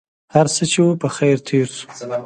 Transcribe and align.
هرڅه 0.33 0.63
چې 0.71 0.79
و 0.83 0.99
په 1.01 1.07
خیر 1.15 1.37
تېر 1.47 1.67
شو. 1.77 1.87